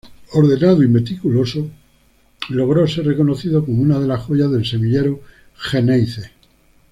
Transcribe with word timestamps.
Ordenado 0.33 0.81
y 0.81 0.87
meticuloso, 0.87 1.69
logró 2.49 2.87
ser 2.87 3.05
reconocido 3.05 3.63
como 3.63 3.83
una 3.83 3.99
de 3.99 4.07
las 4.07 4.23
joyas 4.23 4.49
del 4.49 4.65
semillero 4.65 5.21
Xeneize. 5.69 6.31